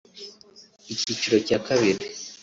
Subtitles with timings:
[0.93, 2.03] Icyiciro cya Kabiri